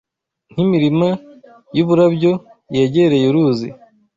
[0.51, 1.09] Nk’imirima
[1.75, 2.31] y’uburabyo
[2.75, 3.69] yegereye uruzi